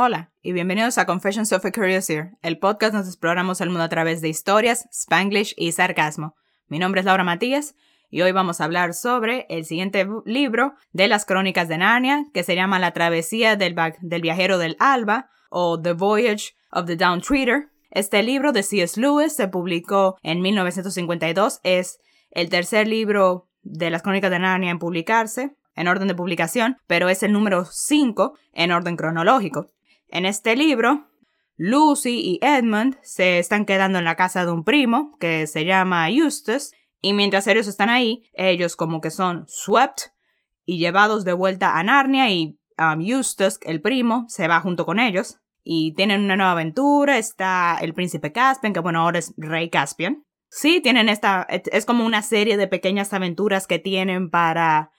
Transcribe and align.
Hola 0.00 0.30
y 0.42 0.52
bienvenidos 0.52 0.96
a 0.96 1.06
Confessions 1.06 1.52
of 1.52 1.64
a 1.64 1.72
Curious 1.72 2.08
Ear, 2.08 2.38
el 2.42 2.60
podcast 2.60 2.92
donde 2.92 3.08
exploramos 3.08 3.60
el 3.60 3.70
mundo 3.70 3.82
a 3.82 3.88
través 3.88 4.20
de 4.20 4.28
historias, 4.28 4.88
spanglish 4.92 5.54
y 5.56 5.72
sarcasmo. 5.72 6.36
Mi 6.68 6.78
nombre 6.78 7.00
es 7.00 7.04
Laura 7.04 7.24
Matías 7.24 7.74
y 8.08 8.22
hoy 8.22 8.30
vamos 8.30 8.60
a 8.60 8.64
hablar 8.66 8.94
sobre 8.94 9.46
el 9.48 9.64
siguiente 9.64 10.06
libro 10.24 10.74
de 10.92 11.08
las 11.08 11.24
crónicas 11.24 11.66
de 11.66 11.78
Narnia, 11.78 12.26
que 12.32 12.44
se 12.44 12.54
llama 12.54 12.78
La 12.78 12.92
travesía 12.92 13.56
del, 13.56 13.74
viajero 14.22 14.58
del 14.58 14.76
alba 14.78 15.30
o 15.50 15.82
The 15.82 15.94
Voyage 15.94 16.54
of 16.70 16.86
the 16.86 16.94
Down 16.94 17.20
Treader. 17.20 17.70
Este 17.90 18.22
libro 18.22 18.52
de 18.52 18.62
C.S. 18.62 19.00
Lewis 19.00 19.34
se 19.34 19.48
publicó 19.48 20.16
en 20.22 20.40
1952, 20.40 21.58
es 21.64 21.98
el 22.30 22.50
tercer 22.50 22.86
libro 22.86 23.48
de 23.62 23.90
las 23.90 24.02
crónicas 24.02 24.30
de 24.30 24.38
Narnia 24.38 24.70
en 24.70 24.78
publicarse 24.78 25.56
en 25.74 25.88
orden 25.88 26.06
de 26.06 26.14
publicación, 26.14 26.76
pero 26.86 27.08
es 27.08 27.24
el 27.24 27.32
número 27.32 27.64
5 27.64 28.38
en 28.52 28.70
orden 28.70 28.96
cronológico. 28.96 29.72
En 30.08 30.26
este 30.26 30.56
libro, 30.56 31.08
Lucy 31.56 32.20
y 32.20 32.38
Edmund 32.42 32.96
se 33.02 33.38
están 33.38 33.66
quedando 33.66 33.98
en 33.98 34.04
la 34.04 34.16
casa 34.16 34.44
de 34.44 34.52
un 34.52 34.64
primo 34.64 35.16
que 35.18 35.46
se 35.46 35.64
llama 35.64 36.10
Eustace, 36.10 36.74
y 37.00 37.12
mientras 37.12 37.46
ellos 37.46 37.66
están 37.66 37.90
ahí, 37.90 38.28
ellos 38.32 38.74
como 38.74 39.00
que 39.00 39.10
son 39.10 39.44
swept 39.48 40.00
y 40.64 40.78
llevados 40.78 41.24
de 41.24 41.32
vuelta 41.32 41.78
a 41.78 41.82
Narnia 41.82 42.30
y 42.30 42.58
um, 42.78 43.00
Eustace, 43.00 43.58
el 43.62 43.80
primo, 43.80 44.24
se 44.28 44.48
va 44.48 44.60
junto 44.60 44.84
con 44.84 44.98
ellos 44.98 45.38
y 45.62 45.94
tienen 45.94 46.22
una 46.22 46.36
nueva 46.36 46.52
aventura. 46.52 47.18
Está 47.18 47.78
el 47.80 47.94
príncipe 47.94 48.32
Caspian, 48.32 48.72
que 48.72 48.80
bueno, 48.80 49.00
ahora 49.00 49.18
es 49.18 49.32
rey 49.36 49.70
Caspian. 49.70 50.24
Sí, 50.50 50.80
tienen 50.80 51.08
esta, 51.08 51.46
es 51.50 51.84
como 51.84 52.04
una 52.04 52.22
serie 52.22 52.56
de 52.56 52.66
pequeñas 52.66 53.12
aventuras 53.12 53.66
que 53.66 53.78
tienen 53.78 54.30
para 54.30 54.90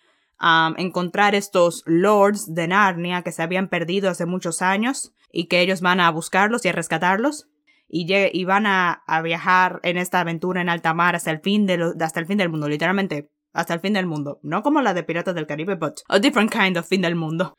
encontrar 0.78 1.36
estos 1.36 1.84
lords 1.86 2.54
de 2.54 2.68
Narnia 2.68 3.22
que 3.24 3.32
se 3.32 3.44
habían 3.44 3.68
perdido 3.68 4.10
hace 4.10 4.26
muchos 4.26 4.62
años 4.62 5.14
y 5.32 5.48
que 5.48 5.62
ellos 5.62 5.82
van 5.82 6.00
a 6.00 6.10
buscarlos 6.12 6.66
y 6.66 6.70
a 6.70 6.72
rescatarlos 6.72 7.48
y, 7.88 8.08
y 8.14 8.46
van 8.46 8.66
a, 8.68 9.04
viajar 9.24 9.80
en 9.84 9.98
esta 9.98 10.22
aventura 10.22 10.62
en 10.62 10.70
alta 10.70 10.94
mar 10.94 11.16
hasta 11.16 11.32
el 11.32 11.40
fin 11.40 11.66
de 11.66 11.94
hasta 12.00 12.20
el 12.20 12.26
fin 12.26 12.38
del 12.38 12.50
mundo, 12.50 12.70
literalmente 12.70 13.30
hasta 13.52 13.74
el 13.74 13.80
fin 13.80 13.94
del 13.94 14.06
mundo, 14.06 14.40
no 14.44 14.62
como 14.62 14.82
la 14.82 14.94
de 14.94 15.04
Piratas 15.04 15.36
del 15.36 15.48
Caribe, 15.48 15.76
but 15.76 16.02
a 16.08 16.20
different 16.20 16.52
kind 16.52 16.78
of 16.78 16.88
fin 16.88 17.02
del 17.02 17.16
mundo. 17.16 17.58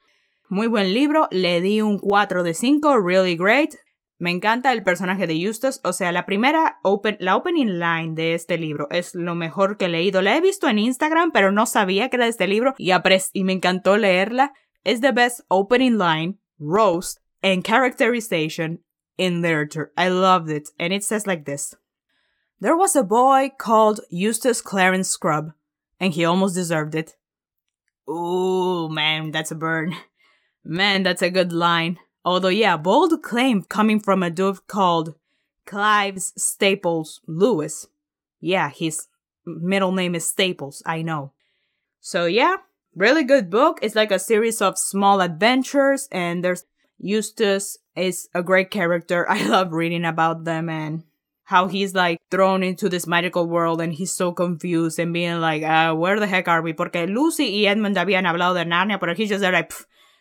Muy 0.49 0.67
buen 0.67 0.95
libro, 0.95 1.29
le 1.31 1.61
di 1.61 1.81
un 1.81 1.99
4 1.99 2.43
de 2.43 2.55
5, 2.55 2.99
really 3.01 3.37
great. 3.37 3.75
Me 4.21 4.31
encanta 4.31 4.71
el 4.75 4.83
personaje 4.83 5.27
de 5.27 5.33
Eustace, 5.33 5.81
o 5.83 5.95
sea, 5.95 6.13
la 6.13 6.27
primera 6.27 6.79
open, 6.83 7.17
la 7.21 7.37
opening 7.37 7.79
line 7.79 8.15
de 8.15 8.35
este 8.35 8.59
libro 8.59 8.87
es 8.91 9.15
lo 9.15 9.35
mejor 9.35 9.79
que 9.79 9.87
he 9.87 9.89
leído. 9.89 10.21
La 10.21 10.37
he 10.37 10.43
visto 10.43 10.69
en 10.69 10.79
Instagram, 10.79 11.33
pero 11.33 11.53
no 11.53 11.65
sabía 11.65 12.11
que 12.11 12.17
era 12.17 12.27
de 12.27 12.31
este 12.31 12.47
libro 12.47 12.75
y, 12.77 12.91
y 13.33 13.45
me 13.45 13.55
encantó 13.55 13.97
leerla. 13.97 14.53
Es 14.85 15.01
the 15.01 15.13
best 15.13 15.41
opening 15.49 15.97
line, 15.97 16.39
roast, 16.59 17.21
and 17.43 17.65
characterization 17.65 18.85
in 19.17 19.41
literature. 19.41 19.91
I 19.97 20.11
loved 20.11 20.51
it, 20.51 20.69
and 20.79 20.93
it 20.93 21.03
says 21.03 21.27
like 21.27 21.47
this. 21.47 21.75
There 22.61 22.77
was 22.77 22.95
a 22.95 23.03
boy 23.03 23.51
called 23.57 24.01
Eustace 24.11 24.61
Clarence 24.61 25.09
Scrub, 25.09 25.53
and 25.99 26.13
he 26.13 26.27
almost 26.27 26.55
deserved 26.55 26.95
it. 26.95 27.17
Ooh, 28.07 28.91
man, 28.91 29.31
that's 29.31 29.51
a 29.51 29.55
burn. 29.55 29.97
Man, 30.63 31.05
that's 31.05 31.23
a 31.23 31.31
good 31.31 31.55
line. 31.55 31.99
Although, 32.25 32.49
yeah, 32.49 32.77
bold 32.77 33.23
claim 33.23 33.63
coming 33.63 34.01
from 34.01 34.23
a 34.23 34.31
dude 34.31 34.67
called 34.67 35.15
Clives 35.67 36.33
Staples 36.37 37.21
Lewis. 37.27 37.87
Yeah, 38.41 38.71
his 38.71 39.09
middle 39.45 39.93
name 39.93 40.15
is 40.15 40.27
Staples, 40.27 40.83
I 40.85 41.03
know. 41.03 41.33
So, 42.01 42.27
yeah, 42.27 42.57
really 42.95 43.25
good 43.25 43.51
book. 43.51 43.79
It's 43.83 43.95
like 43.95 44.11
a 44.11 44.19
series 44.19 44.61
of 44.61 44.79
small 44.79 45.21
adventures, 45.21 46.09
and 46.13 46.45
there's 46.45 46.65
Eustace 46.99 47.79
is 47.97 48.29
a 48.35 48.43
great 48.43 48.71
character. 48.71 49.27
I 49.31 49.47
love 49.47 49.73
reading 49.73 50.05
about 50.05 50.45
them 50.45 50.69
and 50.69 51.05
how 51.45 51.67
he's 51.67 51.95
like 51.95 52.19
thrown 52.31 52.63
into 52.63 52.89
this 52.89 53.09
magical 53.09 53.47
world 53.47 53.81
and 53.81 53.93
he's 53.93 54.13
so 54.13 54.31
confused 54.31 55.01
and 55.01 55.13
being 55.13 55.41
like, 55.41 55.65
uh, 55.65 55.93
where 55.95 56.21
the 56.21 56.27
heck 56.27 56.47
are 56.47 56.63
we? 56.63 56.73
Porque 56.73 57.09
Lucy 57.09 57.65
y 57.65 57.69
Edmund 57.69 57.97
habían 57.97 58.25
hablado 58.25 58.55
de 58.55 58.65
Narnia, 58.65 59.01
but 59.01 59.17
he's 59.17 59.31
just 59.31 59.41
there 59.41 59.51
like, 59.51 59.73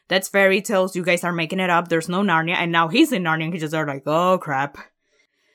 that's 0.10 0.28
fairy 0.28 0.62
tales. 0.62 0.96
You 0.96 1.04
guys 1.04 1.24
are 1.24 1.32
making 1.32 1.60
it 1.60 1.70
up. 1.70 1.88
There's 1.88 2.10
no 2.10 2.22
Narnia. 2.22 2.56
And 2.56 2.72
now 2.72 2.90
he's 2.90 3.14
in 3.14 3.24
Narnia 3.24 3.46
and 3.46 3.54
he 3.54 3.60
just 3.60 3.74
are 3.74 3.88
like, 3.88 4.04
oh 4.06 4.40
crap. 4.40 4.78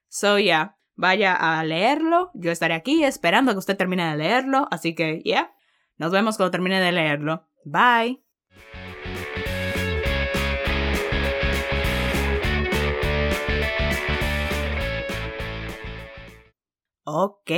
So 0.08 0.36
yeah, 0.36 0.68
vaya 0.96 1.36
a 1.38 1.64
leerlo. 1.64 2.30
Yo 2.34 2.52
estaré 2.52 2.74
aquí 2.74 3.04
esperando 3.04 3.52
que 3.52 3.58
usted 3.58 3.76
termine 3.76 4.10
de 4.10 4.16
leerlo. 4.16 4.68
Así 4.70 4.94
que, 4.94 5.20
yeah. 5.24 5.50
Nos 5.98 6.12
vemos 6.12 6.36
cuando 6.36 6.52
termine 6.52 6.80
de 6.80 6.92
leerlo. 6.92 7.46
Bye. 7.64 8.20
Ok. 17.04 17.50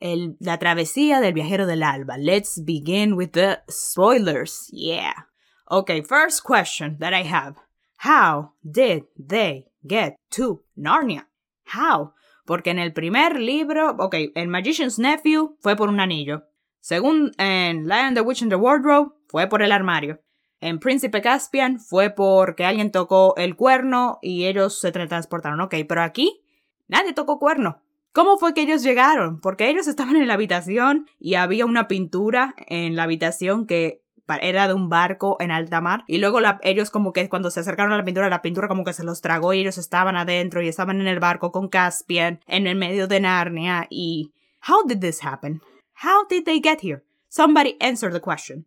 El, 0.00 0.36
la 0.38 0.58
travesía 0.58 1.20
del 1.20 1.32
viajero 1.32 1.66
del 1.66 1.82
alba. 1.82 2.16
Let's 2.18 2.62
begin 2.64 3.14
with 3.14 3.32
the 3.32 3.62
spoilers. 3.68 4.68
Yeah. 4.70 5.27
Okay, 5.70 6.00
first 6.00 6.44
question 6.44 6.96
that 6.98 7.12
I 7.12 7.24
have. 7.24 7.56
How 7.98 8.52
did 8.62 9.04
they 9.18 9.66
get 9.86 10.16
to 10.30 10.62
Narnia? 10.78 11.26
How? 11.66 12.14
Porque 12.46 12.70
en 12.70 12.78
el 12.78 12.94
primer 12.94 13.38
libro, 13.38 13.90
ok, 13.98 14.14
en 14.34 14.48
Magician's 14.48 14.98
Nephew 14.98 15.56
fue 15.60 15.76
por 15.76 15.90
un 15.90 16.00
anillo. 16.00 16.44
Según 16.80 17.32
en 17.36 17.86
Lion 17.86 18.14
the 18.14 18.22
Witch 18.22 18.40
in 18.40 18.48
the 18.48 18.56
Wardrobe, 18.56 19.12
fue 19.28 19.46
por 19.46 19.60
el 19.60 19.72
armario. 19.72 20.22
En 20.60 20.78
Príncipe 20.78 21.20
Caspian 21.20 21.78
fue 21.78 22.08
porque 22.08 22.64
alguien 22.64 22.90
tocó 22.90 23.34
el 23.36 23.54
cuerno 23.54 24.18
y 24.22 24.46
ellos 24.46 24.80
se 24.80 24.90
transportaron. 24.90 25.60
Ok, 25.60 25.74
pero 25.86 26.02
aquí 26.02 26.40
nadie 26.86 27.12
tocó 27.12 27.38
cuerno. 27.38 27.82
¿Cómo 28.12 28.38
fue 28.38 28.54
que 28.54 28.62
ellos 28.62 28.82
llegaron? 28.82 29.40
Porque 29.42 29.68
ellos 29.68 29.86
estaban 29.86 30.16
en 30.16 30.26
la 30.26 30.34
habitación 30.34 31.06
y 31.18 31.34
había 31.34 31.66
una 31.66 31.88
pintura 31.88 32.54
en 32.66 32.96
la 32.96 33.02
habitación 33.02 33.66
que 33.66 34.02
era 34.36 34.68
de 34.68 34.74
un 34.74 34.88
barco 34.88 35.36
en 35.40 35.50
alta 35.50 35.80
mar 35.80 36.04
y 36.06 36.18
luego 36.18 36.40
ellos 36.62 36.90
como 36.90 37.12
que 37.12 37.28
cuando 37.28 37.50
se 37.50 37.60
acercaron 37.60 37.92
a 37.92 37.96
la 37.96 38.04
pintura 38.04 38.28
la 38.28 38.42
pintura 38.42 38.68
como 38.68 38.84
que 38.84 38.92
se 38.92 39.04
los 39.04 39.20
tragó 39.20 39.54
y 39.54 39.60
ellos 39.60 39.78
estaban 39.78 40.16
adentro 40.16 40.62
y 40.62 40.68
estaban 40.68 41.00
en 41.00 41.08
el 41.08 41.20
barco 41.20 41.50
con 41.50 41.68
Caspian 41.68 42.40
en 42.46 42.66
el 42.66 42.76
medio 42.76 43.08
de 43.08 43.20
Narnia 43.20 43.86
y 43.90 44.32
how 44.68 44.86
did 44.86 45.00
this 45.00 45.24
happen 45.24 45.60
how 46.04 46.26
did 46.28 46.44
they 46.44 46.60
get 46.62 46.80
here 46.82 47.02
somebody 47.28 47.76
answer 47.80 48.12
the 48.12 48.20
question 48.20 48.66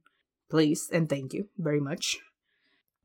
please 0.50 0.90
and 0.92 1.08
thank 1.08 1.34
you 1.34 1.48
very 1.56 1.80
much. 1.80 2.20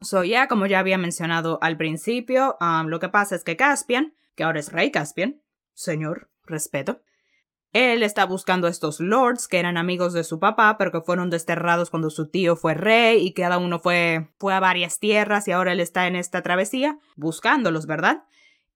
So 0.03 0.25
ya 0.25 0.47
como 0.49 0.67
ya 0.67 0.81
había 0.81 0.99
mencionado 0.99 1.59
al 1.63 1.77
principio 1.77 2.57
um, 2.61 2.89
lo 2.89 2.99
que 2.99 3.09
pasa 3.09 3.35
es 3.35 3.45
que 3.45 3.57
Caspian 3.57 4.15
que 4.35 4.45
ahora 4.45 4.61
es 4.61 4.73
rey 4.73 4.91
Caspian 4.91 5.41
señor 5.75 6.31
respeto 6.45 7.03
él 7.73 8.03
está 8.03 8.25
buscando 8.25 8.67
a 8.67 8.71
estos 8.71 9.01
lords 9.01 9.49
que 9.49 9.59
eran 9.59 9.77
amigos 9.77 10.13
de 10.13 10.25
su 10.25 10.39
papá, 10.39 10.77
pero 10.79 10.93
que 10.93 11.01
fueron 11.01 11.31
desterrados 11.31 11.91
cuando 11.91 12.11
su 12.11 12.29
tío 12.29 12.57
fue 12.57 12.75
rey 12.75 13.27
y 13.27 13.33
cada 13.33 13.59
uno 13.59 13.79
fue, 13.79 14.31
fue 14.39 14.55
a 14.55 14.61
varias 14.61 14.99
tierras 14.99 15.47
y 15.49 15.53
ahora 15.53 15.73
él 15.73 15.81
está 15.81 16.07
en 16.07 16.17
esta 16.17 16.43
travesía 16.43 16.99
buscándolos, 17.17 17.87
¿verdad? 17.87 18.25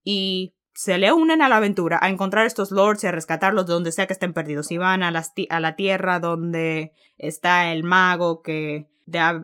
Y 0.05 0.55
se 0.75 0.99
le 0.99 1.13
unen 1.13 1.43
a 1.43 1.49
la 1.49 1.59
aventura 1.59 1.99
a 2.01 2.09
encontrar 2.09 2.47
estos 2.47 2.71
lords 2.71 3.05
y 3.05 3.07
a 3.07 3.13
rescatarlos 3.13 3.67
de 3.67 3.75
donde 3.75 3.93
sea 3.93 4.07
que 4.07 4.13
estén 4.13 4.33
perdidos. 4.33 4.71
Y 4.71 4.79
van 4.79 5.03
a, 5.03 5.09
a 5.11 5.61
la 5.61 5.77
tierra 5.77 6.21
donde 6.21 6.93
está 7.19 7.73
el 7.73 7.83
mago 7.85 8.43
que 8.43 8.87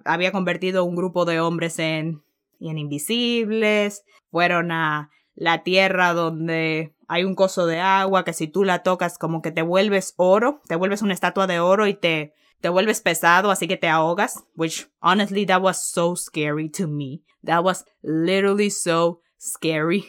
había 0.04 0.32
convertido 0.32 0.84
un 0.84 0.96
grupo 0.96 1.24
de 1.24 1.40
hombres 1.40 1.78
en, 1.78 2.22
en 2.60 2.78
invisibles. 2.78 4.04
Fueron 4.30 4.72
a 4.72 5.10
la 5.34 5.62
tierra 5.62 6.14
donde 6.14 6.95
hay 7.08 7.24
un 7.24 7.34
coso 7.34 7.66
de 7.66 7.80
agua 7.80 8.24
que 8.24 8.32
si 8.32 8.48
tú 8.48 8.64
la 8.64 8.82
tocas 8.82 9.18
como 9.18 9.42
que 9.42 9.52
te 9.52 9.62
vuelves 9.62 10.14
oro, 10.16 10.60
te 10.68 10.76
vuelves 10.76 11.02
una 11.02 11.14
estatua 11.14 11.46
de 11.46 11.60
oro 11.60 11.86
y 11.86 11.94
te, 11.94 12.34
te 12.60 12.68
vuelves 12.68 13.00
pesado, 13.00 13.50
así 13.50 13.68
que 13.68 13.76
te 13.76 13.88
ahogas, 13.88 14.44
which 14.56 14.88
honestly 15.00 15.46
that 15.46 15.62
was 15.62 15.90
so 15.90 16.16
scary 16.16 16.68
to 16.68 16.86
me. 16.86 17.22
That 17.44 17.62
was 17.64 17.84
literally 18.02 18.70
so 18.70 19.20
scary. 19.38 20.04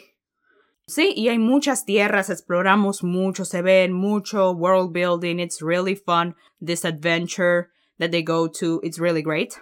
Sí, 0.86 1.12
y 1.14 1.28
hay 1.28 1.38
muchas 1.38 1.84
tierras, 1.84 2.30
exploramos 2.30 3.02
mucho, 3.02 3.44
se 3.44 3.60
ven 3.60 3.92
mucho 3.92 4.52
world 4.52 4.92
building, 4.92 5.38
it's 5.38 5.60
really 5.60 5.94
fun. 5.94 6.34
This 6.60 6.84
adventure 6.84 7.70
that 7.98 8.10
they 8.10 8.22
go 8.22 8.48
to, 8.48 8.80
it's 8.82 8.98
really 8.98 9.22
great. 9.22 9.60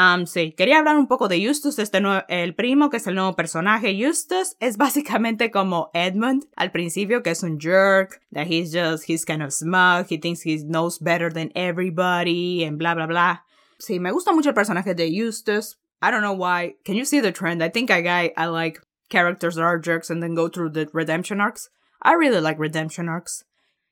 Um, 0.00 0.26
sí, 0.26 0.52
quería 0.52 0.78
hablar 0.78 0.96
un 0.96 1.08
poco 1.08 1.26
de 1.26 1.42
Eustace, 1.42 1.82
este 1.82 2.00
el 2.28 2.54
primo, 2.54 2.88
que 2.88 2.98
es 2.98 3.06
el 3.08 3.16
nuevo 3.16 3.34
personaje. 3.34 3.90
Eustace 3.90 4.54
es 4.60 4.76
básicamente 4.76 5.50
como 5.50 5.90
Edmund 5.92 6.44
al 6.54 6.70
principio, 6.70 7.24
que 7.24 7.30
es 7.30 7.42
un 7.42 7.58
jerk, 7.58 8.20
that 8.32 8.46
he's 8.46 8.72
just, 8.72 9.08
he's 9.08 9.24
kind 9.24 9.42
of 9.42 9.52
smug, 9.52 10.06
he 10.08 10.16
thinks 10.16 10.42
he 10.42 10.56
knows 10.64 11.00
better 11.00 11.32
than 11.32 11.50
everybody, 11.56 12.62
and 12.64 12.78
bla 12.78 12.94
bla 12.94 13.06
bla. 13.06 13.44
Sí, 13.80 13.98
me 13.98 14.12
gusta 14.12 14.32
mucho 14.32 14.50
el 14.50 14.54
personaje 14.54 14.94
de 14.94 15.08
Eustace. 15.08 15.76
I 16.00 16.12
don't 16.12 16.22
know 16.22 16.32
why. 16.32 16.76
Can 16.84 16.94
you 16.94 17.04
see 17.04 17.18
the 17.18 17.32
trend? 17.32 17.60
I 17.60 17.68
think 17.68 17.90
I, 17.90 18.32
I 18.36 18.46
like 18.46 18.80
characters 19.08 19.56
that 19.56 19.62
are 19.62 19.80
jerks 19.80 20.10
and 20.10 20.22
then 20.22 20.36
go 20.36 20.48
through 20.48 20.70
the 20.70 20.88
redemption 20.92 21.40
arcs. 21.40 21.70
I 22.00 22.12
really 22.12 22.40
like 22.40 22.60
redemption 22.60 23.08
arcs. 23.08 23.42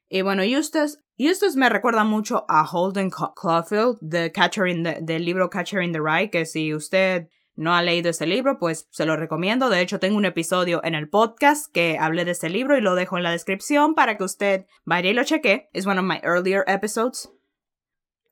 Y 0.09 0.23
bueno, 0.23 0.43
Eustace, 0.43 0.99
Eustace 1.19 1.59
me 1.59 1.69
recuerda 1.69 2.05
mucho 2.05 2.45
a 2.49 2.65
Holden 2.65 3.11
Caulfield, 3.11 3.99
the 4.01 4.31
Catcher 4.31 4.67
in 4.69 4.85
the, 4.85 4.99
del 5.01 5.25
libro 5.25 5.51
Catcher 5.51 5.83
in 5.83 5.93
the 5.93 6.01
Rye, 6.01 6.31
que 6.31 6.47
si 6.47 6.73
usted 6.73 7.29
no 7.57 7.75
ha 7.75 7.83
leído 7.83 8.11
ese 8.11 8.27
libro, 8.27 8.59
pues 8.59 8.87
se 8.91 9.07
lo 9.07 9.17
recomiendo. 9.17 9.69
De 9.69 9.81
hecho, 9.81 9.99
tengo 9.99 10.17
un 10.17 10.27
episodio 10.27 10.81
en 10.85 10.95
el 10.95 11.09
podcast 11.09 11.73
que 11.73 11.99
hablé 11.99 12.25
de 12.25 12.33
ese 12.33 12.51
libro 12.51 12.77
y 12.77 12.83
lo 12.83 12.95
dejo 12.95 13.17
en 13.17 13.23
la 13.23 13.33
descripción 13.33 13.95
para 13.95 14.17
que 14.17 14.25
usted 14.25 14.67
vaya 14.85 15.11
y 15.11 15.15
lo 15.15 15.25
cheque. 15.25 15.71
Es 15.73 15.87
one 15.87 15.99
of 15.99 16.05
my 16.05 16.21
earlier 16.23 16.65
episodes. 16.67 17.31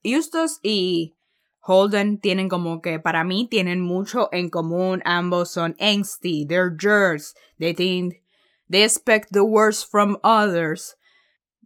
Eustace 0.02 0.60
y 0.62 1.14
Holden 1.60 2.20
tienen 2.20 2.50
como 2.50 2.82
que 2.82 3.00
para 3.00 3.24
mí 3.24 3.48
tienen 3.50 3.80
mucho 3.80 4.28
en 4.30 4.50
común. 4.50 5.00
Ambos 5.06 5.50
son 5.50 5.74
angsty, 5.80 6.46
they're 6.46 6.70
jerks, 6.70 7.34
they 7.58 7.74
think 7.74 8.22
they 8.70 8.84
expect 8.84 9.32
the 9.32 9.42
worst 9.42 9.90
from 9.90 10.18
others. 10.22 10.96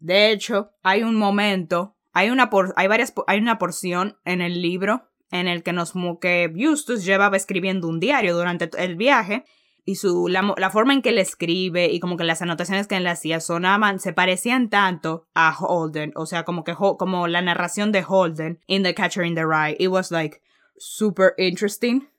De 0.01 0.31
hecho, 0.31 0.71
hay 0.83 1.03
un 1.03 1.17
momento, 1.17 1.97
hay 2.13 2.31
una 2.31 2.51
por, 2.51 2.73
hay 2.77 2.89
varias 2.89 3.13
hay 3.27 3.39
una 3.39 3.59
porción 3.59 4.19
en 4.25 4.41
el 4.41 4.63
libro 4.63 5.09
en 5.31 5.49
el 5.49 5.63
que 5.63 5.73
nos 5.73 5.93
que 6.21 6.45
Eustace 6.55 7.03
llevaba 7.03 7.37
escribiendo 7.37 7.89
un 7.89 8.01
diario 8.01 8.37
durante 8.37 8.71
el 8.79 8.97
viaje 8.97 9.45
y 9.85 9.95
su, 9.95 10.29
la, 10.29 10.71
forma 10.71 10.93
en 10.93 11.01
que 11.01 11.09
él 11.09 11.19
escribe 11.19 11.87
y 11.91 11.99
como 11.99 12.19
que 12.19 12.25
las 12.25 12.43
anotaciones 12.43 12.87
que 12.87 12.97
él 12.97 13.07
hacía 13.07 13.41
sonaban, 13.41 14.01
se 14.01 14.13
parecían 14.13 14.69
tanto 14.69 15.27
a 15.35 15.57
Holden, 15.59 16.13
o 16.15 16.27
sea, 16.27 16.45
como 16.45 16.63
que 16.63 16.75
como 16.75 17.27
la 17.27 17.41
narración 17.41 17.91
de 17.91 18.05
Holden 18.07 18.61
in 18.67 18.83
The 18.83 18.95
Catcher 18.95 19.25
in 19.25 19.35
the 19.35 19.47
Rye. 19.47 19.77
It 19.79 19.89
was 19.89 20.11
like 20.11 20.43
super 20.77 21.33
interesting 21.39 22.11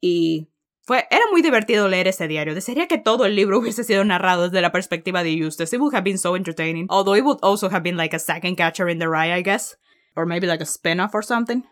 y 0.00 0.51
fue, 0.84 1.06
era 1.10 1.24
muy 1.30 1.42
divertido 1.42 1.88
leer 1.88 2.08
ese 2.08 2.28
diario. 2.28 2.54
Desearía 2.54 2.88
que 2.88 2.98
todo 2.98 3.24
el 3.24 3.36
libro 3.36 3.58
hubiese 3.58 3.84
sido 3.84 4.04
narrado 4.04 4.44
desde 4.44 4.60
la 4.60 4.72
perspectiva 4.72 5.22
de 5.22 5.32
Eustace. 5.32 5.76
It 5.76 5.80
would 5.80 5.94
have 5.94 6.04
been 6.04 6.18
so 6.18 6.36
entertaining. 6.36 6.86
Although 6.90 7.16
it 7.16 7.24
would 7.24 7.38
also 7.42 7.68
have 7.70 7.82
been 7.82 7.96
like 7.96 8.14
a 8.14 8.18
second 8.18 8.56
Catcher 8.56 8.88
in 8.88 8.98
the 8.98 9.08
Rye, 9.08 9.32
I 9.32 9.42
guess. 9.42 9.76
Or 10.16 10.26
maybe 10.26 10.46
like 10.46 10.60
a 10.60 10.66
spin-off 10.66 11.14
or 11.14 11.22
something. 11.22 11.64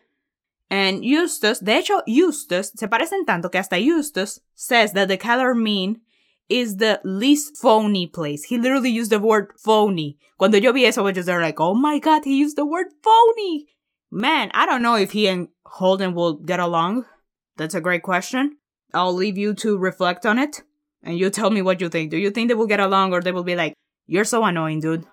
And 0.70 1.04
Eustace, 1.04 1.58
de 1.58 1.76
hecho, 1.76 2.02
Eustace 2.06 2.72
se 2.76 2.86
parecen 2.86 3.26
tanto 3.26 3.50
que 3.50 3.58
hasta 3.58 3.76
Eustace 3.76 4.40
says 4.54 4.92
that 4.92 5.08
the 5.08 5.18
Calormene 5.18 5.96
is 6.48 6.76
the 6.76 7.00
least 7.02 7.56
phony 7.56 8.06
place. 8.06 8.44
He 8.44 8.56
literally 8.56 8.90
used 8.90 9.10
the 9.10 9.18
word 9.18 9.52
phony. 9.58 10.16
Cuando 10.38 10.58
yo 10.58 10.72
vi 10.72 10.86
eso, 10.86 11.02
I 11.02 11.04
was 11.04 11.14
just 11.14 11.26
there 11.26 11.40
like, 11.40 11.60
oh 11.60 11.74
my 11.74 11.98
god, 11.98 12.24
he 12.24 12.36
used 12.36 12.56
the 12.56 12.64
word 12.64 12.86
phony. 13.02 13.66
Man, 14.10 14.50
I 14.54 14.64
don't 14.64 14.82
know 14.82 14.94
if 14.94 15.10
he 15.10 15.26
and 15.26 15.48
Holden 15.64 16.14
will 16.14 16.34
get 16.34 16.60
along. 16.60 17.04
That's 17.56 17.74
a 17.74 17.80
great 17.80 18.02
question. 18.02 18.56
I'll 18.94 19.14
leave 19.14 19.38
you 19.38 19.54
to 19.54 19.78
reflect 19.78 20.26
on 20.26 20.38
it. 20.38 20.62
And 21.02 21.18
you 21.18 21.30
tell 21.30 21.50
me 21.50 21.62
what 21.62 21.80
you 21.80 21.88
think. 21.88 22.10
Do 22.10 22.18
you 22.18 22.30
think 22.30 22.48
they 22.48 22.54
will 22.54 22.66
get 22.66 22.80
along 22.80 23.12
or 23.12 23.20
they 23.22 23.32
will 23.32 23.44
be 23.44 23.56
like, 23.56 23.74
you're 24.06 24.24
so 24.24 24.44
annoying, 24.44 24.80
dude? 24.80 25.06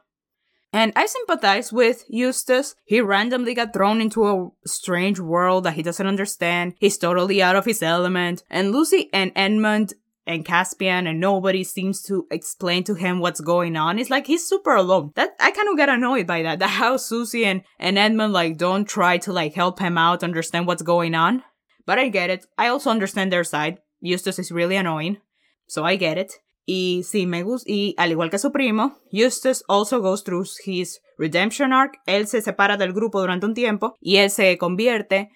And 0.73 0.91
I 0.95 1.05
sympathize 1.05 1.71
with 1.71 2.03
Eustace. 2.09 2.75
He 2.85 2.99
randomly 2.99 3.53
got 3.53 3.73
thrown 3.73 4.01
into 4.01 4.27
a 4.27 4.49
strange 4.65 5.19
world 5.19 5.63
that 5.63 5.75
he 5.75 5.83
doesn't 5.83 6.05
understand. 6.05 6.73
He's 6.77 6.97
totally 6.97 7.41
out 7.41 7.55
of 7.55 7.65
his 7.65 7.81
element. 7.81 8.43
And 8.49 8.71
Lucy 8.71 9.09
and 9.13 9.31
Edmund 9.35 9.93
and 10.27 10.45
Caspian 10.45 11.07
and 11.07 11.21
nobody 11.21 11.63
seems 11.63 12.03
to 12.03 12.27
explain 12.29 12.83
to 12.83 12.95
him 12.95 13.19
what's 13.19 13.39
going 13.39 13.77
on. 13.77 13.97
It's 13.97 14.09
like 14.09 14.27
he's 14.27 14.47
super 14.47 14.75
alone. 14.75 15.13
That 15.15 15.35
I 15.39 15.51
kind 15.51 15.69
of 15.69 15.77
get 15.77 15.89
annoyed 15.89 16.27
by 16.27 16.43
that. 16.43 16.59
That 16.67 16.69
how 16.69 16.97
Susie 16.97 17.45
and, 17.45 17.63
and 17.79 17.97
Edmund 17.97 18.33
like 18.33 18.57
don't 18.57 18.85
try 18.85 19.17
to 19.19 19.31
like 19.31 19.53
help 19.53 19.79
him 19.79 19.97
out, 19.97 20.23
understand 20.23 20.67
what's 20.67 20.81
going 20.81 21.15
on. 21.15 21.43
But 21.87 21.97
I 21.97 22.09
get 22.09 22.29
it. 22.29 22.45
I 22.57 22.67
also 22.67 22.91
understand 22.91 23.31
their 23.31 23.45
side. 23.45 23.79
Eustace 24.01 24.37
is 24.39 24.51
really 24.51 24.75
annoying. 24.75 25.19
So 25.67 25.85
I 25.85 25.95
get 25.97 26.17
it. 26.17 26.33
Y 26.65 27.03
sí, 27.05 27.25
me 27.25 27.43
gusta. 27.43 27.71
Y 27.71 27.95
al 27.97 28.11
igual 28.11 28.29
que 28.29 28.37
su 28.37 28.51
primo, 28.51 28.99
Eustace 29.11 29.63
also 29.69 30.01
goes 30.01 30.23
through 30.23 30.45
his 30.65 30.99
redemption 31.17 31.71
arc. 31.71 31.97
Él 32.05 32.27
se 32.27 32.41
separa 32.41 32.75
del 32.75 32.91
grupo 32.91 33.21
durante 33.21 33.45
un 33.45 33.53
tiempo 33.53 33.95
y 34.01 34.17
él 34.17 34.29
se 34.29 34.57
convierte, 34.57 35.31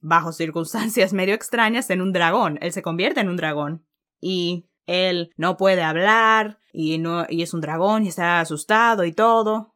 bajo 0.00 0.32
circunstancias 0.32 1.12
medio 1.12 1.34
extrañas, 1.34 1.90
en 1.90 2.00
un 2.00 2.12
dragón. 2.12 2.60
Él 2.62 2.72
se 2.72 2.80
convierte 2.80 3.20
en 3.20 3.28
un 3.28 3.36
dragón. 3.36 3.84
Y 4.20 4.68
él 4.86 5.32
no 5.36 5.56
puede 5.56 5.82
hablar 5.82 6.60
y, 6.72 6.98
no, 6.98 7.26
y 7.28 7.42
es 7.42 7.52
un 7.54 7.60
dragón 7.60 8.04
y 8.04 8.08
está 8.08 8.38
asustado 8.38 9.04
y 9.04 9.12
todo. 9.12 9.74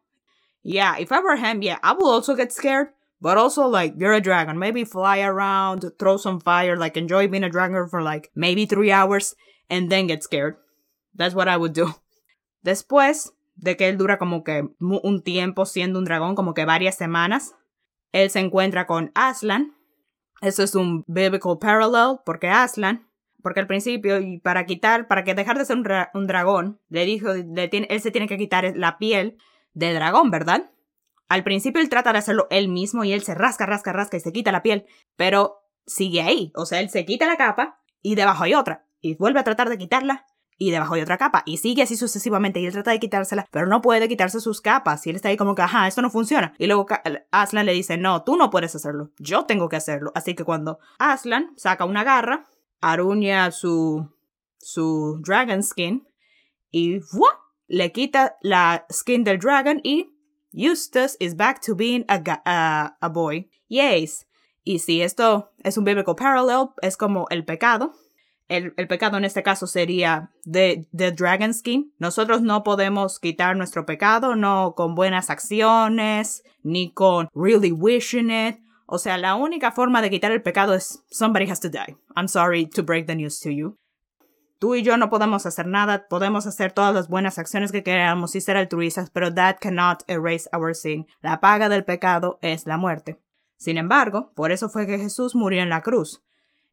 Yeah, 0.63 1.01
if 1.01 1.11
I 1.11 1.19
were 1.19 1.37
him, 1.37 1.61
yeah, 1.61 1.81
I 1.83 1.95
would 1.95 2.15
also 2.15 2.37
get 2.37 2.53
scared. 2.53 2.91
But 3.23 3.39
also, 3.39 3.69
like, 3.69 3.95
you're 3.97 4.13
a 4.13 4.21
dragon. 4.21 4.59
Maybe 4.59 4.83
fly 4.83 5.21
around, 5.21 5.89
throw 5.97 6.17
some 6.17 6.41
fire, 6.41 6.77
like, 6.77 6.97
enjoy 6.97 7.29
being 7.29 7.45
a 7.45 7.49
dragon 7.49 7.89
for 7.89 8.03
like 8.03 8.33
maybe 8.35 8.67
three 8.67 8.91
hours, 8.91 9.37
and 9.71 9.89
then 9.89 10.09
get 10.09 10.25
scared. 10.25 10.57
That's 11.15 11.33
what 11.33 11.47
I 11.47 11.57
would 11.57 11.73
do. 11.73 11.95
Después 12.67 13.31
de 13.55 13.77
que 13.77 13.89
él 13.89 13.97
dura 13.97 14.19
como 14.19 14.43
que 14.43 14.65
un 14.81 15.23
tiempo 15.23 15.67
siendo 15.67 16.01
un 16.01 16.05
dragón, 16.05 16.35
como 16.35 16.53
que 16.53 16.65
varias 16.65 16.97
semanas, 16.97 17.55
él 18.11 18.29
se 18.29 18.41
encuentra 18.41 18.89
con 18.89 19.13
Aslan. 19.15 19.73
Eso 20.41 20.65
es 20.65 20.75
un 20.75 21.05
biblical 21.07 21.59
parallel, 21.61 22.19
porque 22.27 22.49
Aslan, 22.49 23.07
porque 23.41 23.61
al 23.61 23.69
principio, 23.69 24.19
y 24.19 24.41
para 24.41 24.67
quitar, 24.67 25.07
para 25.07 25.23
que 25.23 25.35
dejar 25.35 25.59
de 25.59 25.65
ser 25.65 25.77
un, 25.77 26.27
dragón, 26.27 26.81
le 26.89 27.05
dijo, 27.05 27.31
él 27.31 28.01
se 28.01 28.11
tiene 28.11 28.27
que 28.27 28.37
quitar 28.39 28.73
la 28.77 28.99
piel 28.99 29.39
de 29.75 29.95
dragón, 29.95 30.33
¿verdad? 30.33 30.72
Al 31.33 31.45
principio 31.45 31.81
él 31.81 31.89
trata 31.89 32.13
de 32.13 32.19
hacerlo 32.19 32.47
él 32.51 32.69
mismo 32.69 33.05
y 33.05 33.15
él 33.15 33.23
se 33.23 33.35
rasca, 33.35 33.65
rasca, 33.65 33.91
rasca 33.91 34.19
y 34.19 34.21
se 34.21 34.35
quita 34.35 34.53
la 34.53 34.63
piel, 34.63 34.85
pero 35.17 35.63
sigue 35.87 36.21
ahí. 36.21 36.53
O 36.55 36.67
sea, 36.67 36.81
él 36.81 36.91
se 36.91 37.07
quita 37.07 37.27
la 37.27 37.39
capa 37.39 37.81
y 38.03 38.17
debajo 38.17 38.45
hay 38.45 38.53
otra. 38.53 38.85
Y 39.01 39.15
vuelve 39.15 39.41
a 39.41 39.43
tratar 39.43 39.71
de 39.71 39.79
quitarla 39.79 40.27
y 40.59 40.73
debajo 40.73 40.93
hay 40.93 41.01
otra 41.01 41.17
capa. 41.17 41.43
Y 41.47 41.57
sigue 41.57 41.85
así 41.85 41.97
sucesivamente. 41.97 42.61
Y 42.61 42.67
él 42.67 42.73
trata 42.75 42.91
de 42.91 43.01
quitársela, 43.01 43.47
pero 43.51 43.67
no 43.67 43.81
puede 43.81 44.11
quitarse 44.11 44.41
sus 44.41 44.61
capas. 44.61 45.07
Y 45.07 45.09
él 45.09 45.17
está 45.17 45.31
ahí 45.31 45.39
como 45.39 45.55
que, 45.55 45.63
ajá, 45.63 45.89
esto 45.89 46.03
no 46.03 46.11
funciona. 46.11 46.53
Y 46.59 46.67
luego 46.67 46.87
Aslan 47.31 47.65
le 47.65 47.73
dice, 47.73 47.97
no, 47.97 48.25
tú 48.25 48.37
no 48.37 48.51
puedes 48.51 48.75
hacerlo. 48.75 49.11
Yo 49.17 49.47
tengo 49.47 49.71
que 49.71 49.77
hacerlo. 49.77 50.13
Así 50.15 50.35
que 50.35 50.45
cuando 50.45 50.81
Aslan 50.99 51.55
saca 51.57 51.87
una 51.87 52.05
garra, 52.05 52.45
aruña 52.83 53.53
su, 53.53 54.07
su 54.59 55.19
dragon 55.25 55.63
skin 55.63 56.07
y 56.71 56.99
¡buah! 56.99 57.39
le 57.69 57.91
quita 57.91 58.37
la 58.43 58.85
skin 58.93 59.25
del 59.25 59.39
dragon 59.39 59.81
y 59.83 60.13
Eustace 60.53 61.17
is 61.21 61.35
back 61.35 61.61
to 61.63 61.75
being 61.75 62.05
a, 62.09 62.95
a 63.01 63.09
boy. 63.09 63.49
Yes. 63.69 64.27
Y 64.65 64.79
si 64.79 65.03
esto 65.03 65.51
es 65.65 65.77
un 65.77 65.85
biblical 65.85 66.15
parallel, 66.15 66.69
es 66.83 66.97
como 66.97 67.27
el 67.31 67.45
pecado 67.45 67.93
el, 68.53 68.89
pecado 68.89 69.17
en 69.17 69.25
este 69.25 69.43
caso 69.43 69.67
sería 69.67 70.31
de, 70.45 70.87
de 70.93 71.13
Dragon 71.13 71.55
Skin. 71.55 71.93
Nosotros 71.99 72.43
no 72.43 72.63
podemos 72.63 73.19
quitar 73.19 73.57
nuestro 73.57 73.87
pecado, 73.87 74.37
no 74.37 74.75
con 74.77 74.95
buenas 74.95 75.31
acciones, 75.31 76.43
ni 76.63 76.93
con 76.93 77.29
really 77.35 77.73
wishing 77.73 78.31
it. 78.31 78.59
O 78.87 78.99
sea, 78.99 79.17
la 79.17 79.37
única 79.37 79.73
forma 79.73 80.03
de 80.03 80.11
quitar 80.11 80.33
el 80.33 80.43
pecado 80.43 80.75
es 80.75 81.03
somebody 81.11 81.51
has 81.51 81.61
to 81.61 81.71
die. 81.71 81.97
I'm 82.15 82.29
sorry 82.29 82.67
to 82.67 82.83
break 82.83 83.07
the 83.07 83.15
news 83.15 83.41
to 83.41 83.51
you. 83.51 83.79
Tú 84.63 84.77
y 84.77 84.85
yo 84.85 84.97
no 84.97 85.11
podemos 85.11 85.45
hacer 85.45 85.67
nada, 85.67 86.07
podemos 86.07 86.47
hacer 86.47 86.71
todas 86.71 86.95
las 86.95 87.09
buenas 87.09 87.37
acciones 87.37 87.73
que 87.73 87.83
queramos 87.83 88.37
y 88.37 88.41
ser 88.41 88.57
altruistas, 88.57 89.11
pero 89.11 89.35
that 89.35 89.57
cannot 89.61 90.05
erase 90.07 90.49
our 90.57 90.73
sin. 90.73 91.09
La 91.21 91.41
paga 91.41 91.69
del 91.69 91.85
pecado 91.85 92.39
es 92.43 92.65
la 92.65 92.77
muerte. 92.77 93.19
Sin 93.57 93.77
embargo, 93.77 94.31
por 94.37 94.53
eso 94.53 94.69
fue 94.69 94.87
que 94.87 95.01
Jesús 95.01 95.35
murió 95.35 95.63
en 95.63 95.69
la 95.69 95.81
cruz. 95.83 96.23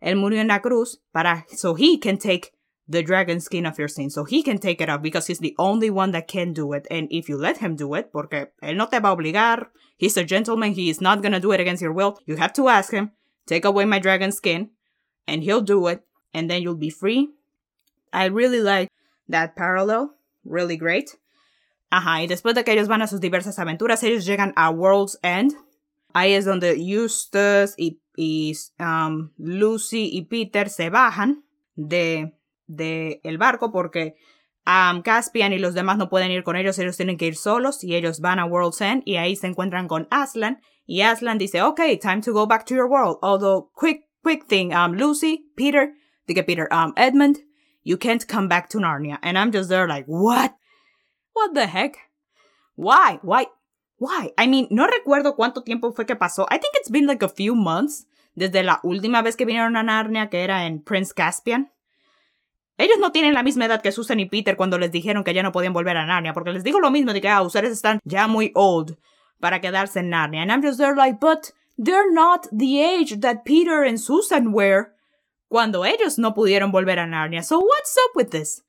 Él 0.01 0.17
murió 0.17 0.39
en 0.39 0.49
la 0.49 0.61
cruz 0.61 1.01
para 1.11 1.47
so 1.49 1.75
he 1.75 1.99
can 1.99 2.19
take 2.19 2.51
the 2.87 3.01
dragon 3.01 3.41
skin 3.41 3.65
of 3.65 3.79
your 3.79 3.89
sin. 3.89 4.11
So 4.11 4.23
he 4.23 4.43
can 4.43 4.59
take 4.59 4.83
it 4.83 4.89
off 4.91 5.01
because 5.01 5.25
he's 5.25 5.39
the 5.39 5.55
only 5.57 5.89
one 5.89 6.11
that 6.11 6.27
can 6.27 6.53
do 6.53 6.75
it. 6.75 6.85
And 6.91 7.07
if 7.09 7.27
you 7.27 7.39
let 7.39 7.57
him 7.57 7.75
do 7.75 7.95
it, 7.95 8.11
porque 8.11 8.51
él 8.61 8.77
no 8.77 8.85
te 8.89 8.99
va 8.99 9.09
a 9.09 9.15
obligar, 9.15 9.71
he's 9.97 10.15
a 10.15 10.23
gentleman, 10.23 10.73
he 10.73 10.91
is 10.91 11.01
not 11.01 11.23
gonna 11.23 11.39
do 11.39 11.53
it 11.53 11.59
against 11.59 11.81
your 11.81 11.93
will. 11.93 12.19
You 12.27 12.35
have 12.35 12.53
to 12.53 12.67
ask 12.69 12.93
him, 12.93 13.13
take 13.47 13.65
away 13.65 13.85
my 13.85 13.97
dragon 13.97 14.31
skin, 14.31 14.69
and 15.27 15.41
he'll 15.41 15.63
do 15.63 15.87
it, 15.87 16.05
and 16.35 16.47
then 16.51 16.61
you'll 16.61 16.75
be 16.75 16.91
free. 16.91 17.31
I 18.13 18.29
really 18.29 18.61
like 18.61 18.89
that 19.29 19.55
parallel. 19.55 20.15
Really 20.43 20.77
great. 20.77 21.19
Ajá, 21.91 22.21
y 22.21 22.27
después 22.27 22.53
de 22.53 22.63
que 22.63 22.71
ellos 22.71 22.87
van 22.87 23.01
a 23.01 23.07
sus 23.07 23.19
diversas 23.19 23.57
aventuras, 23.57 24.03
ellos 24.03 24.25
llegan 24.25 24.53
a 24.55 24.69
World's 24.69 25.19
End. 25.23 25.55
Ahí 26.13 26.33
es 26.33 26.45
donde 26.45 26.75
Eustace 26.77 27.73
y 27.77 28.53
um, 28.79 29.31
Lucy 29.37 30.09
y 30.11 30.23
Peter 30.23 30.69
se 30.69 30.89
bajan 30.89 31.43
de, 31.75 32.35
de 32.67 33.21
el 33.23 33.37
barco 33.37 33.71
porque 33.71 34.15
um, 34.65 35.01
Caspian 35.01 35.53
y 35.53 35.59
los 35.59 35.73
demás 35.73 35.97
no 35.97 36.09
pueden 36.09 36.31
ir 36.31 36.43
con 36.43 36.55
ellos, 36.55 36.77
ellos 36.79 36.97
tienen 36.97 37.17
que 37.17 37.27
ir 37.27 37.35
solos 37.35 37.83
y 37.83 37.95
ellos 37.95 38.19
van 38.19 38.39
a 38.39 38.45
World's 38.45 38.81
End 38.81 39.03
y 39.05 39.15
ahí 39.15 39.35
se 39.35 39.47
encuentran 39.47 39.87
con 39.87 40.07
Aslan 40.11 40.59
y 40.85 41.01
Aslan 41.01 41.37
dice, 41.37 41.61
ok, 41.61 41.79
time 42.01 42.21
to 42.21 42.33
go 42.33 42.47
back 42.47 42.65
to 42.65 42.73
your 42.73 42.87
world. 42.87 43.17
Although, 43.21 43.69
quick, 43.75 44.05
quick 44.23 44.47
thing, 44.47 44.73
um, 44.73 44.93
Lucy, 44.93 45.45
Peter, 45.55 45.93
diga 46.27 46.43
Peter, 46.43 46.67
um, 46.71 46.93
Edmund, 46.97 47.37
you 47.83 47.97
can't 47.97 48.27
come 48.27 48.47
back 48.47 48.69
to 48.69 48.77
Narnia. 48.77 49.17
And 49.21 49.37
I'm 49.37 49.51
just 49.51 49.69
there 49.69 49.87
like, 49.87 50.05
what? 50.05 50.55
What 51.33 51.53
the 51.53 51.67
heck? 51.67 51.97
Why? 52.75 53.19
Why? 53.21 53.47
Why? 53.97 54.31
I 54.37 54.47
mean, 54.47 54.67
no 54.71 54.87
recuerdo 54.87 55.35
cuánto 55.35 55.63
tiempo 55.63 55.91
fue 55.91 56.05
que 56.05 56.15
pasó. 56.15 56.45
I 56.49 56.57
think 56.57 56.73
it's 56.75 56.89
been 56.89 57.07
like 57.07 57.23
a 57.23 57.29
few 57.29 57.55
months 57.55 58.05
desde 58.35 58.63
la 58.63 58.79
última 58.83 59.21
vez 59.21 59.35
que 59.35 59.45
vinieron 59.45 59.75
a 59.75 59.83
Narnia, 59.83 60.29
que 60.29 60.43
era 60.43 60.65
en 60.65 60.81
Prince 60.81 61.13
Caspian. 61.13 61.71
Ellos 62.77 62.97
no 62.99 63.11
tienen 63.11 63.33
la 63.33 63.43
misma 63.43 63.65
edad 63.65 63.81
que 63.81 63.91
Susan 63.91 64.21
y 64.21 64.25
Peter 64.25 64.55
cuando 64.55 64.77
les 64.77 64.91
dijeron 64.91 65.25
que 65.25 65.33
ya 65.33 65.43
no 65.43 65.51
podían 65.51 65.73
volver 65.73 65.97
a 65.97 66.05
Narnia, 66.05 66.33
porque 66.33 66.51
les 66.51 66.63
digo 66.63 66.79
lo 66.79 66.91
mismo 66.91 67.11
de 67.11 67.19
que 67.19 67.27
ah, 67.27 67.41
ustedes 67.41 67.71
están 67.73 67.99
ya 68.05 68.27
muy 68.27 68.53
old 68.55 68.97
para 69.41 69.59
quedarse 69.59 69.99
en 69.99 70.09
Narnia. 70.09 70.41
And 70.41 70.51
I'm 70.51 70.61
just 70.61 70.77
there 70.77 70.95
like, 70.95 71.19
but 71.19 71.51
they're 71.77 72.11
not 72.11 72.47
the 72.51 72.81
age 72.81 73.19
that 73.19 73.43
Peter 73.43 73.83
and 73.83 73.99
Susan 73.99 74.53
were 74.53 74.93
cuando 75.49 75.83
ellos 75.83 76.17
no 76.17 76.33
pudieron 76.33 76.71
volver 76.71 76.99
a 76.99 77.07
Narnia. 77.07 77.43
So 77.43 77.59
what's 77.59 77.97
up 77.97 78.15
with 78.15 78.29
this? 78.29 78.63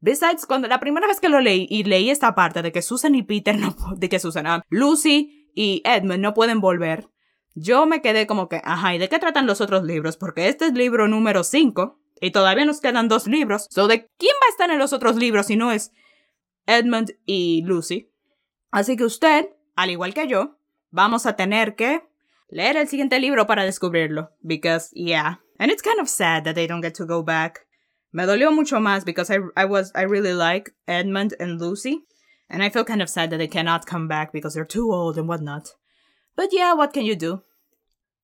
Besides, 0.00 0.44
cuando 0.44 0.68
la 0.68 0.80
primera 0.80 1.06
vez 1.06 1.18
que 1.18 1.30
lo 1.30 1.40
leí 1.40 1.66
y 1.70 1.84
leí 1.84 2.10
esta 2.10 2.34
parte 2.34 2.60
de 2.60 2.72
que 2.72 2.82
Susan 2.82 3.14
y 3.14 3.22
Peter 3.22 3.58
no, 3.58 3.74
de 3.96 4.10
que 4.10 4.18
Susan, 4.18 4.46
ah, 4.46 4.62
Lucy 4.68 5.50
y 5.54 5.80
Edmund 5.86 6.20
no 6.20 6.34
pueden 6.34 6.60
volver, 6.60 7.08
yo 7.54 7.86
me 7.86 8.02
quedé 8.02 8.26
como 8.26 8.48
que, 8.48 8.60
ajá, 8.62 8.94
¿y 8.94 8.98
de 8.98 9.08
qué 9.08 9.18
tratan 9.18 9.46
los 9.46 9.60
otros 9.60 9.84
libros? 9.84 10.16
Porque 10.16 10.48
este 10.48 10.66
es 10.66 10.74
libro 10.74 11.08
número 11.08 11.44
5 11.44 11.98
y 12.20 12.32
todavía 12.32 12.64
nos 12.64 12.80
quedan 12.80 13.08
dos 13.08 13.26
libros. 13.26 13.68
So, 13.70 13.86
¿de 13.86 14.10
quién 14.18 14.34
va 14.42 14.46
a 14.48 14.50
estar 14.50 14.70
en 14.70 14.78
los 14.78 14.92
otros 14.92 15.16
libros 15.16 15.46
si 15.46 15.56
no 15.56 15.72
es 15.72 15.92
Edmund 16.66 17.12
y 17.24 17.62
Lucy? 17.64 18.10
Así 18.72 18.96
que 18.96 19.04
usted, 19.04 19.50
al 19.76 19.90
igual 19.90 20.14
que 20.14 20.26
yo, 20.26 20.58
vamos 20.90 21.26
a 21.26 21.36
tener 21.36 21.76
que 21.76 22.02
leer 22.48 22.76
el 22.76 22.88
siguiente 22.88 23.20
libro 23.20 23.46
para 23.46 23.64
descubrirlo. 23.64 24.32
Because, 24.40 24.90
yeah. 24.94 25.43
And 25.58 25.70
it's 25.70 25.82
kind 25.82 26.00
of 26.00 26.08
sad 26.08 26.44
that 26.44 26.54
they 26.54 26.66
don't 26.66 26.80
get 26.80 26.94
to 26.96 27.06
go 27.06 27.22
back. 27.22 27.66
Me 28.12 28.24
dolió 28.24 28.54
mucho 28.54 28.78
más 28.78 29.04
because 29.04 29.30
I, 29.30 29.38
I 29.56 29.64
was 29.64 29.90
I 29.94 30.02
really 30.02 30.34
like 30.34 30.72
Edmund 30.86 31.34
and 31.40 31.60
Lucy, 31.60 32.04
and 32.48 32.62
I 32.62 32.68
feel 32.68 32.84
kind 32.84 33.02
of 33.02 33.10
sad 33.10 33.30
that 33.30 33.38
they 33.38 33.48
cannot 33.48 33.86
come 33.86 34.06
back 34.06 34.32
because 34.32 34.54
they're 34.54 34.64
too 34.64 34.92
old 34.92 35.18
and 35.18 35.28
whatnot. 35.28 35.74
But 36.36 36.50
yeah, 36.52 36.74
what 36.74 36.92
can 36.92 37.04
you 37.04 37.16
do? 37.16 37.42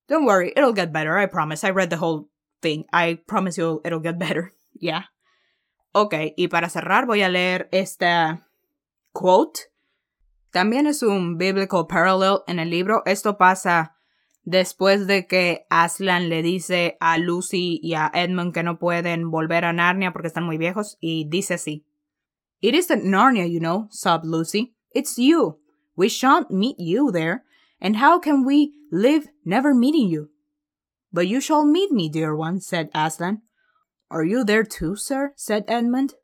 Don't 0.09 0.25
worry, 0.25 0.53
it'll 0.57 0.73
get 0.73 0.93
better. 0.93 1.19
I 1.19 1.27
promise. 1.27 1.65
I 1.65 1.71
read 1.71 1.91
the 1.91 1.97
whole 1.97 2.29
thing. 2.63 2.85
I 2.93 3.19
promise 3.27 3.59
you 3.59 3.81
it'll 3.85 4.01
get 4.01 4.19
better. 4.27 4.53
Yeah. 4.79 5.05
Ok, 5.93 6.35
y 6.37 6.47
para 6.47 6.69
cerrar 6.69 7.07
voy 7.07 7.23
a 7.23 7.29
leer 7.29 7.69
esta 7.73 8.47
quote. 9.13 9.71
También 10.53 10.87
es 10.87 11.03
un 11.03 11.37
biblical 11.37 11.87
parallel 11.89 12.43
en 12.47 12.59
el 12.59 12.71
libro. 12.71 13.03
Esto 13.07 13.37
pasa 13.37 13.97
después 14.45 15.07
de 15.07 15.27
que 15.27 15.67
Aslan 15.71 16.29
le 16.29 16.43
dice 16.43 16.97
a 17.01 17.19
Lucy 17.19 17.81
y 17.83 17.95
a 17.95 18.11
Edmund 18.13 18.53
que 18.53 18.63
no 18.63 18.79
pueden 18.79 19.31
volver 19.31 19.65
a 19.65 19.73
Narnia 19.73 20.13
porque 20.13 20.29
están 20.29 20.45
muy 20.45 20.59
viejos 20.59 20.97
y 21.01 21.27
dice 21.29 21.55
así. 21.55 21.87
It 22.61 22.75
isn't 22.75 23.05
Narnia, 23.05 23.47
you 23.47 23.61
know, 23.61 23.89
sobbed 23.91 24.27
Lucy. 24.27 24.75
It's 24.93 25.17
you. 25.17 25.59
We 25.97 26.09
shan't 26.09 26.51
meet 26.51 26.77
you 26.79 27.11
there. 27.11 27.45
And 27.81 27.97
how 27.97 28.19
can 28.19 28.45
we 28.45 28.75
live 28.93 29.29
never 29.45 29.75
meeting 29.75 30.09
you? 30.09 30.31
But 31.13 31.27
you 31.27 31.41
shall 31.41 31.65
meet 31.65 31.91
me, 31.91 32.09
dear 32.09 32.37
one, 32.37 32.61
said 32.61 32.91
Aslan. 32.95 33.43
Are 34.11 34.25
you 34.25 34.45
there 34.45 34.65
too, 34.65 34.97
sir? 34.97 35.33
said 35.37 35.65
Edmund. 35.69 36.15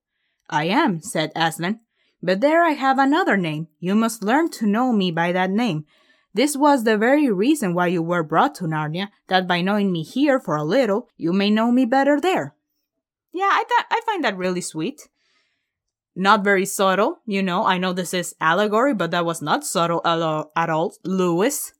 I 0.50 0.64
am, 0.64 1.00
said 1.00 1.32
Aslan. 1.34 1.80
But 2.22 2.40
there 2.40 2.64
I 2.64 2.70
have 2.70 2.98
another 2.98 3.36
name. 3.36 3.68
You 3.78 3.94
must 3.94 4.22
learn 4.22 4.50
to 4.52 4.66
know 4.66 4.92
me 4.92 5.10
by 5.10 5.32
that 5.32 5.50
name, 5.50 5.86
this 6.36 6.56
was 6.56 6.84
the 6.84 6.96
very 6.96 7.30
reason 7.30 7.74
why 7.74 7.88
you 7.88 8.02
were 8.02 8.22
brought 8.22 8.54
to 8.56 8.64
Narnia, 8.64 9.08
that 9.28 9.48
by 9.48 9.62
knowing 9.62 9.90
me 9.90 10.02
here 10.02 10.38
for 10.38 10.56
a 10.56 10.64
little, 10.64 11.08
you 11.16 11.32
may 11.32 11.50
know 11.50 11.72
me 11.72 11.84
better 11.84 12.20
there. 12.20 12.54
Yeah, 13.32 13.50
I 13.50 13.64
thought 13.68 13.86
I 13.90 14.00
find 14.06 14.24
that 14.24 14.36
really 14.36 14.60
sweet. 14.60 15.08
Not 16.14 16.44
very 16.44 16.64
subtle, 16.64 17.18
you 17.26 17.42
know. 17.42 17.66
I 17.66 17.76
know 17.78 17.92
this 17.92 18.14
is 18.14 18.34
allegory, 18.40 18.94
but 18.94 19.10
that 19.10 19.26
was 19.26 19.42
not 19.42 19.66
subtle 19.66 20.00
at 20.04 20.70
all, 20.70 20.94
Lewis. 21.04 21.74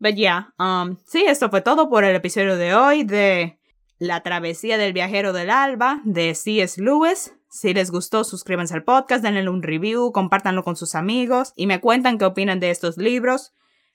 But 0.00 0.16
yeah, 0.16 0.44
um, 0.58 0.98
sí, 1.06 1.24
esto 1.26 1.48
fue 1.48 1.60
todo 1.60 1.88
por 1.88 2.02
el 2.04 2.16
episodio 2.16 2.56
de 2.56 2.74
hoy 2.74 3.04
de 3.04 3.58
La 4.00 4.22
travesía 4.22 4.76
del 4.76 4.92
viajero 4.92 5.32
del 5.32 5.50
alba 5.50 6.00
de 6.04 6.34
C.S. 6.34 6.82
Lewis. 6.82 7.32
Si 7.48 7.72
les 7.72 7.92
gustó, 7.92 8.24
suscríbanse 8.24 8.74
al 8.74 8.82
podcast, 8.82 9.22
denle 9.22 9.48
un 9.48 9.62
review, 9.62 10.10
compártanlo 10.10 10.64
con 10.64 10.74
sus 10.74 10.96
amigos 10.96 11.52
y 11.54 11.68
me 11.68 11.80
cuentan 11.80 12.18
qué 12.18 12.24
opinan 12.24 12.58
de 12.58 12.70
estos 12.70 12.96
libros. 12.96 13.52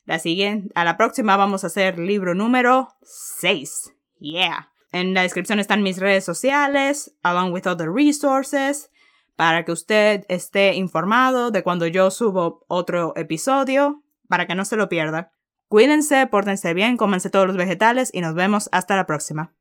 La 0.09 0.17
siguiente, 0.17 0.71
a 0.73 0.85
la 0.85 0.97
próxima 0.97 1.37
vamos 1.37 1.63
a 1.63 1.67
hacer 1.67 1.99
libro 1.99 2.33
número 2.33 2.87
6. 3.03 3.93
Yeah. 4.17 4.71
En 4.91 5.13
la 5.13 5.21
descripción 5.21 5.59
están 5.59 5.83
mis 5.83 5.99
redes 5.99 6.25
sociales, 6.25 7.13
along 7.21 7.53
with 7.53 7.67
other 7.67 7.91
resources, 7.91 8.89
para 9.35 9.65
que 9.65 9.71
usted 9.71 10.25
esté 10.27 10.73
informado 10.73 11.51
de 11.51 11.61
cuando 11.61 11.85
yo 11.85 12.09
subo 12.09 12.65
otro 12.67 13.13
episodio, 13.17 14.01
para 14.27 14.47
que 14.47 14.55
no 14.55 14.65
se 14.65 14.77
lo 14.77 14.89
pierda. 14.89 15.31
Cuídense, 15.67 16.25
pórtense 16.25 16.73
bien, 16.73 16.97
cómense 16.97 17.29
todos 17.29 17.45
los 17.45 17.55
vegetales 17.55 18.09
y 18.11 18.21
nos 18.21 18.33
vemos 18.33 18.67
hasta 18.71 18.95
la 18.95 19.05
próxima. 19.05 19.53